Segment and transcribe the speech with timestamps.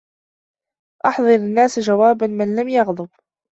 [1.05, 3.09] أحضر الناس جوابا من لم يغضب